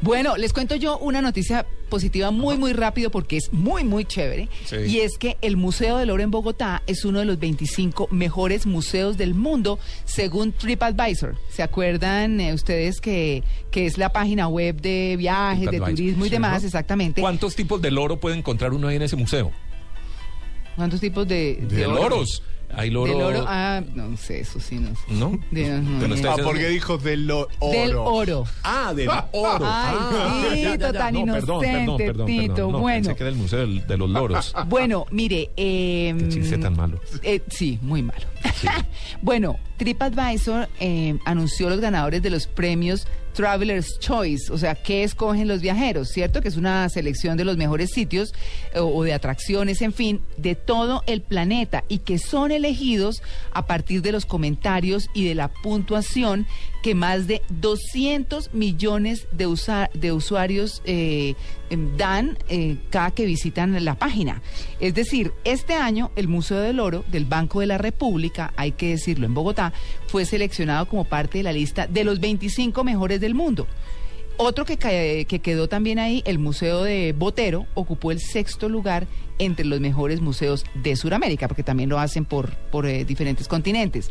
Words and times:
Bueno, 0.00 0.36
les 0.36 0.52
cuento 0.52 0.76
yo 0.76 0.98
una 0.98 1.20
noticia 1.20 1.66
positiva 1.88 2.30
muy, 2.30 2.56
muy 2.56 2.72
rápido 2.72 3.10
porque 3.10 3.36
es 3.36 3.52
muy, 3.52 3.84
muy 3.84 4.04
chévere. 4.04 4.48
Sí. 4.64 4.76
Y 4.76 5.00
es 5.00 5.18
que 5.18 5.36
el 5.40 5.56
Museo 5.56 5.96
del 5.96 6.10
Oro 6.10 6.22
en 6.22 6.30
Bogotá 6.30 6.82
es 6.86 7.04
uno 7.04 7.18
de 7.18 7.24
los 7.24 7.38
25 7.38 8.08
mejores 8.10 8.66
museos 8.66 9.16
del 9.16 9.34
mundo 9.34 9.78
según 10.04 10.52
TripAdvisor. 10.52 11.36
¿Se 11.50 11.62
acuerdan 11.62 12.40
eh, 12.40 12.54
ustedes 12.54 13.00
que, 13.00 13.42
que 13.70 13.86
es 13.86 13.98
la 13.98 14.10
página 14.10 14.48
web 14.48 14.80
de 14.80 15.16
viajes, 15.18 15.70
de 15.70 15.80
turismo 15.80 16.26
y 16.26 16.28
demás? 16.28 16.64
Exactamente. 16.64 17.20
¿Cuántos 17.20 17.56
tipos 17.56 17.80
de 17.82 17.90
loro 17.90 18.20
puede 18.20 18.36
encontrar 18.36 18.72
uno 18.72 18.88
ahí 18.88 18.96
en 18.96 19.02
ese 19.02 19.16
museo? 19.16 19.50
¿Cuántos 20.78 21.00
tipos 21.00 21.28
de, 21.28 21.56
De, 21.68 21.84
oro? 21.86 22.02
loros. 22.04 22.42
Hay 22.74 22.90
loro. 22.90 23.10
Del 23.12 23.22
oro. 23.22 23.44
Ah, 23.48 23.82
no 23.94 24.14
sé, 24.18 24.40
eso 24.40 24.60
sí, 24.60 24.76
no 24.76 24.90
sé. 24.90 25.00
¿No? 25.08 25.38
De- 25.50 25.68
no, 25.80 26.14
idea. 26.14 26.32
Ah, 26.34 26.36
porque 26.44 26.68
dijo 26.68 26.98
del 26.98 27.30
oro. 27.30 27.48
Del 27.72 27.96
oro. 27.96 28.44
Ah, 28.62 28.92
del 28.94 29.08
oro. 29.32 29.64
Ay, 29.64 29.96
Ah, 29.98 30.44
Tito, 30.52 30.92
tan 30.92 31.14
No, 31.14 31.32
perdón, 31.32 31.60
perdón, 31.60 31.64
inocente, 31.64 32.04
perdón, 32.06 32.26
Tito. 32.26 32.54
perdón. 32.54 32.72
No, 32.72 32.78
Bueno. 32.80 33.04
Pensé 33.06 33.16
que 33.16 33.22
era 33.22 33.30
el 33.30 33.36
museo 33.36 33.58
del- 33.60 33.86
de 33.86 33.96
los 33.96 34.10
loros. 34.10 34.54
Bueno, 34.68 35.06
mire. 35.10 35.50
Eh, 35.56 36.14
Qué 36.18 36.28
chiste 36.28 36.58
tan 36.58 36.76
malo. 36.76 37.00
eh, 37.22 37.40
sí, 37.48 37.78
muy 37.82 38.02
malo. 38.02 38.20
bueno, 39.22 39.56
TripAdvisor 39.78 40.68
eh, 40.78 41.18
anunció 41.24 41.70
los 41.70 41.80
ganadores 41.80 42.22
de 42.22 42.30
los 42.30 42.46
premios 42.46 43.06
Traveler's 43.38 44.00
Choice, 44.00 44.52
o 44.52 44.58
sea, 44.58 44.74
¿qué 44.74 45.04
escogen 45.04 45.46
los 45.46 45.60
viajeros? 45.60 46.08
¿Cierto? 46.08 46.40
Que 46.40 46.48
es 46.48 46.56
una 46.56 46.88
selección 46.88 47.36
de 47.36 47.44
los 47.44 47.56
mejores 47.56 47.92
sitios 47.92 48.34
eh, 48.74 48.80
o 48.80 49.04
de 49.04 49.14
atracciones, 49.14 49.80
en 49.80 49.92
fin, 49.92 50.20
de 50.36 50.56
todo 50.56 51.04
el 51.06 51.22
planeta 51.22 51.84
y 51.86 51.98
que 51.98 52.18
son 52.18 52.50
elegidos 52.50 53.22
a 53.52 53.64
partir 53.64 54.02
de 54.02 54.10
los 54.10 54.26
comentarios 54.26 55.08
y 55.14 55.24
de 55.24 55.36
la 55.36 55.52
puntuación 55.52 56.48
que 56.82 56.96
más 56.96 57.28
de 57.28 57.42
200 57.48 58.54
millones 58.54 59.28
de, 59.30 59.46
de 59.94 60.12
usuarios 60.12 60.82
eh, 60.84 61.34
em, 61.70 61.96
dan 61.96 62.38
eh, 62.48 62.76
cada 62.90 63.12
que 63.12 63.24
visitan 63.24 63.84
la 63.84 63.94
página. 63.94 64.42
Es 64.80 64.94
decir, 64.94 65.32
este 65.44 65.74
año 65.74 66.10
el 66.16 66.26
Museo 66.26 66.58
del 66.58 66.80
Oro 66.80 67.04
del 67.08 67.24
Banco 67.24 67.60
de 67.60 67.66
la 67.66 67.78
República, 67.78 68.52
hay 68.56 68.72
que 68.72 68.90
decirlo 68.90 69.26
en 69.26 69.34
Bogotá, 69.34 69.72
fue 70.08 70.24
seleccionado 70.24 70.86
como 70.88 71.04
parte 71.04 71.38
de 71.38 71.44
la 71.44 71.52
lista 71.52 71.86
de 71.86 72.02
los 72.04 72.18
25 72.20 72.82
mejores 72.84 73.20
del 73.20 73.34
mundo. 73.34 73.66
Otro 74.40 74.64
que, 74.64 74.76
que 75.28 75.38
quedó 75.40 75.68
también 75.68 75.98
ahí, 75.98 76.22
el 76.24 76.38
Museo 76.38 76.82
de 76.84 77.12
Botero, 77.16 77.66
ocupó 77.74 78.12
el 78.12 78.20
sexto 78.20 78.68
lugar 78.68 79.06
entre 79.40 79.64
los 79.64 79.80
mejores 79.80 80.20
museos 80.20 80.64
de 80.74 80.94
Sudamérica, 80.96 81.48
porque 81.48 81.62
también 81.64 81.88
lo 81.88 81.98
hacen 81.98 82.24
por, 82.24 82.50
por 82.70 82.86
eh, 82.86 83.04
diferentes 83.04 83.48
continentes. 83.48 84.10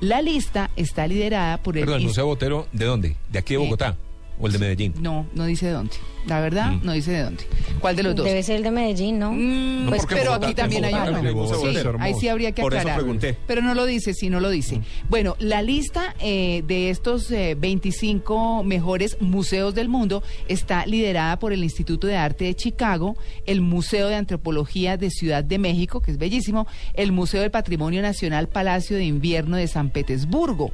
La 0.00 0.22
lista 0.22 0.70
está 0.76 1.06
liderada 1.06 1.62
por 1.62 1.76
el... 1.76 1.84
Perdón, 1.84 2.00
el 2.00 2.06
Museo 2.08 2.26
Botero, 2.26 2.66
¿de 2.72 2.84
dónde? 2.84 3.16
¿De 3.30 3.38
aquí 3.38 3.54
de 3.54 3.60
Eh, 3.60 3.64
Bogotá? 3.64 3.96
¿O 4.38 4.46
el 4.46 4.52
de 4.54 4.58
Medellín? 4.58 4.94
No, 5.00 5.26
no 5.34 5.44
dice 5.44 5.66
de 5.66 5.72
dónde. 5.72 5.92
La 6.26 6.40
verdad, 6.40 6.72
Mm. 6.72 6.80
no 6.84 6.92
dice 6.92 7.12
de 7.12 7.22
dónde. 7.24 7.44
¿Cuál 7.80 7.96
de 7.96 8.02
los 8.02 8.14
dos? 8.14 8.24
Debe 8.26 8.42
ser 8.42 8.56
el 8.56 8.62
de 8.62 8.70
Medellín, 8.70 9.18
¿no? 9.18 9.32
Mm, 9.32 9.84
No, 9.84 9.90
pues, 9.90 10.02
pero 10.08 10.32
Bogotá- 10.32 10.46
aquí 10.46 10.54
también 10.54 10.84
hay 10.84 10.92
Bogotá 10.92 11.10
uno. 11.18 11.28
hay 11.28 11.34
Bogotá, 11.34 12.02
ahí 12.04 12.14
sí 12.14 12.28
habría 12.28 12.52
que 12.52 12.62
Por 12.62 12.72
eso 12.72 12.80
aclarar. 12.80 13.00
pregunté. 13.00 13.36
Pero 13.46 13.62
no 13.62 13.74
lo 13.74 13.84
dice, 13.86 14.12
sí, 14.14 14.28
no 14.30 14.40
lo 14.40 14.48
dice. 14.50 14.80
Bueno, 15.08 15.36
la 15.40 15.60
lista 15.62 16.14
eh, 16.20 16.62
de 16.66 16.90
estos 16.90 17.30
eh, 17.30 17.54
25 17.58 18.62
mejores 18.64 19.16
museos 19.20 19.74
del 19.74 19.88
mundo 19.88 20.22
está 20.48 20.84
liderada 20.86 21.38
por 21.38 21.52
el 21.52 21.62
Instituto 21.62 22.06
de 22.06 22.16
Arte 22.16 22.44
de 22.44 22.54
Chicago, 22.54 23.16
el 23.46 23.60
Museo 23.62 24.08
de 24.08 24.14
Antropología 24.16 24.96
de 24.96 25.10
Ciudad 25.10 25.42
de 25.44 25.58
México, 25.58 26.00
que 26.00 26.10
es 26.12 26.18
bellísimo, 26.18 26.66
el 26.94 27.12
Museo 27.12 27.40
del 27.42 27.50
Patrimonio 27.50 28.00
Nacional 28.02 28.48
Palacio 28.48 28.96
de 28.96 29.04
Invierno 29.04 29.56
de 29.56 29.66
San 29.68 29.90
Petersburgo. 29.90 30.70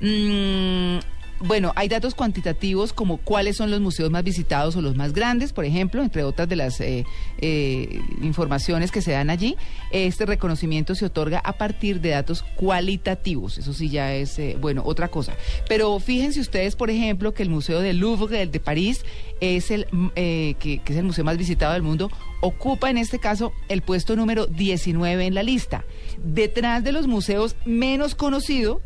Mm, 0.00 0.98
bueno, 1.40 1.72
hay 1.76 1.88
datos 1.88 2.14
cuantitativos 2.14 2.92
como 2.92 3.18
cuáles 3.18 3.56
son 3.56 3.70
los 3.70 3.80
museos 3.80 4.10
más 4.10 4.24
visitados 4.24 4.76
o 4.76 4.82
los 4.82 4.96
más 4.96 5.12
grandes, 5.12 5.52
por 5.52 5.64
ejemplo, 5.64 6.02
entre 6.02 6.22
otras 6.24 6.48
de 6.48 6.56
las 6.56 6.80
eh, 6.80 7.04
eh, 7.38 8.00
informaciones 8.22 8.90
que 8.90 9.02
se 9.02 9.12
dan 9.12 9.30
allí. 9.30 9.56
Este 9.90 10.26
reconocimiento 10.26 10.94
se 10.94 11.06
otorga 11.06 11.38
a 11.38 11.54
partir 11.54 12.00
de 12.00 12.10
datos 12.10 12.44
cualitativos. 12.56 13.58
Eso 13.58 13.72
sí 13.72 13.88
ya 13.88 14.14
es, 14.14 14.38
eh, 14.38 14.56
bueno, 14.60 14.82
otra 14.84 15.08
cosa. 15.08 15.34
Pero 15.68 15.98
fíjense 16.00 16.40
ustedes, 16.40 16.76
por 16.76 16.90
ejemplo, 16.90 17.34
que 17.34 17.42
el 17.42 17.50
Museo 17.50 17.80
del 17.80 17.98
Louvre 17.98 18.42
el 18.42 18.50
de 18.50 18.60
París 18.60 19.04
es 19.40 19.70
el, 19.70 19.86
mm, 19.90 20.06
eh, 20.16 20.54
que, 20.58 20.80
es 20.84 20.96
el 20.96 21.04
museo 21.04 21.24
más 21.24 21.36
visitado 21.36 21.72
del 21.72 21.82
mundo, 21.82 22.10
ocupa 22.40 22.90
en 22.90 22.98
este 22.98 23.18
caso 23.18 23.52
el 23.68 23.82
puesto 23.82 24.16
número 24.16 24.46
19 24.46 25.26
en 25.26 25.34
la 25.34 25.42
lista. 25.42 25.84
Detrás 26.22 26.84
de 26.84 26.92
los 26.92 27.06
museos 27.06 27.56
menos 27.64 28.14
conocidos, 28.14 28.78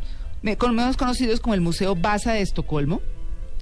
menos 0.42 0.96
conocidos 0.96 1.40
como 1.40 1.54
el 1.54 1.60
Museo 1.60 1.94
Basa 1.94 2.32
de 2.32 2.42
Estocolmo, 2.42 3.00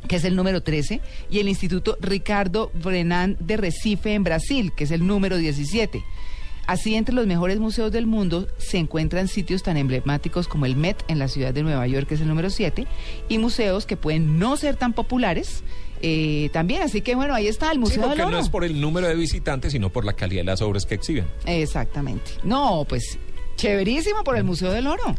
que 0.08 0.16
es 0.16 0.24
el 0.24 0.36
número 0.36 0.62
13, 0.62 1.00
y 1.30 1.38
el 1.38 1.48
Instituto 1.48 1.96
Ricardo 2.00 2.70
Brennan 2.74 3.36
de 3.40 3.56
Recife 3.56 4.14
en 4.14 4.24
Brasil, 4.24 4.72
que 4.76 4.84
es 4.84 4.90
el 4.90 5.06
número 5.06 5.36
17. 5.36 6.02
Así, 6.66 6.96
entre 6.96 7.14
los 7.14 7.28
mejores 7.28 7.60
museos 7.60 7.92
del 7.92 8.06
mundo 8.06 8.48
se 8.58 8.78
encuentran 8.78 9.28
sitios 9.28 9.62
tan 9.62 9.76
emblemáticos 9.76 10.48
como 10.48 10.66
el 10.66 10.74
Met 10.74 11.04
en 11.06 11.20
la 11.20 11.28
ciudad 11.28 11.54
de 11.54 11.62
Nueva 11.62 11.86
York, 11.86 12.08
que 12.08 12.14
es 12.14 12.20
el 12.20 12.28
número 12.28 12.50
7, 12.50 12.86
y 13.28 13.38
museos 13.38 13.86
que 13.86 13.96
pueden 13.96 14.40
no 14.40 14.56
ser 14.56 14.74
tan 14.74 14.92
populares 14.92 15.62
eh, 16.02 16.50
también. 16.52 16.82
Así 16.82 17.02
que, 17.02 17.14
bueno, 17.14 17.34
ahí 17.34 17.46
está 17.46 17.70
el 17.70 17.78
Museo 17.78 18.08
del 18.08 18.20
Oro. 18.20 18.30
no 18.30 18.38
es 18.40 18.48
por 18.48 18.64
el 18.64 18.80
número 18.80 19.06
de 19.06 19.14
visitantes, 19.14 19.72
sino 19.72 19.90
por 19.90 20.04
la 20.04 20.14
calidad 20.14 20.40
de 20.40 20.46
las 20.46 20.60
obras 20.60 20.86
que 20.86 20.96
exhiben. 20.96 21.26
Exactamente. 21.46 22.32
No, 22.42 22.84
pues, 22.88 23.16
chéverísimo 23.56 24.24
por 24.24 24.36
el 24.36 24.42
Museo 24.42 24.72
del 24.72 24.88
Oro. 24.88 25.14